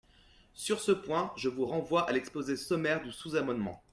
[0.55, 3.83] Sur ce point, je vous renvoie à l’exposé sommaire du sous-amendement.